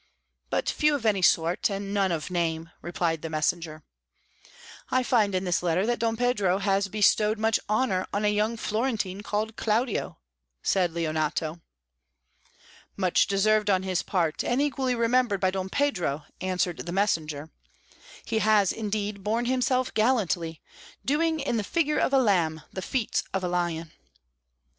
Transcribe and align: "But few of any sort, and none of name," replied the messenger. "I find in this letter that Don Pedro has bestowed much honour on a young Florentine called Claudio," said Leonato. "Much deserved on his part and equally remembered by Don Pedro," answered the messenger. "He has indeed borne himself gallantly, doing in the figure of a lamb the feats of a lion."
"But 0.49 0.67
few 0.67 0.95
of 0.95 1.05
any 1.05 1.21
sort, 1.21 1.69
and 1.69 1.93
none 1.93 2.11
of 2.11 2.31
name," 2.31 2.71
replied 2.81 3.21
the 3.21 3.29
messenger. 3.29 3.83
"I 4.89 5.03
find 5.03 5.35
in 5.35 5.43
this 5.43 5.61
letter 5.61 5.85
that 5.85 5.99
Don 5.99 6.17
Pedro 6.17 6.57
has 6.57 6.87
bestowed 6.87 7.37
much 7.37 7.59
honour 7.69 8.07
on 8.11 8.25
a 8.25 8.33
young 8.33 8.57
Florentine 8.57 9.21
called 9.21 9.55
Claudio," 9.57 10.17
said 10.63 10.91
Leonato. 10.91 11.61
"Much 12.97 13.27
deserved 13.27 13.69
on 13.69 13.83
his 13.83 14.01
part 14.01 14.43
and 14.43 14.59
equally 14.59 14.95
remembered 14.95 15.39
by 15.39 15.51
Don 15.51 15.69
Pedro," 15.69 16.23
answered 16.41 16.77
the 16.77 16.91
messenger. 16.91 17.51
"He 18.25 18.39
has 18.39 18.71
indeed 18.71 19.23
borne 19.23 19.45
himself 19.45 19.93
gallantly, 19.93 20.61
doing 21.05 21.39
in 21.39 21.57
the 21.57 21.63
figure 21.63 21.99
of 21.99 22.11
a 22.11 22.17
lamb 22.17 22.63
the 22.73 22.81
feats 22.81 23.21
of 23.35 23.43
a 23.43 23.47
lion." 23.47 23.91